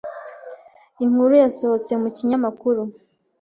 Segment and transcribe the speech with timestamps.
[1.03, 2.81] inkuru yasohotse mu kinyamakuru